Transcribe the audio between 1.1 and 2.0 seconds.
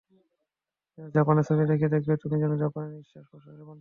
জাপানের ছবি দেখো,